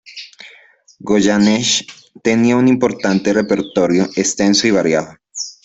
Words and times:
Goyeneche 0.97 1.85
tenía 2.23 2.57
un 2.57 2.67
importante 2.67 3.33
repertorio, 3.33 4.07
extenso 4.15 4.65
y 4.65 4.71
variado. 4.71 5.11